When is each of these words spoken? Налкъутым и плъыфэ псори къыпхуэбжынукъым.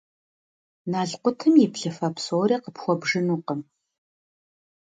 Налкъутым 0.91 1.53
и 1.65 1.67
плъыфэ 1.73 2.07
псори 2.15 2.57
къыпхуэбжынукъым. 2.63 3.61